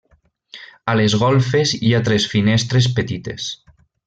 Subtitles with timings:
[0.93, 3.51] A les golfes hi ha tres finestres petites.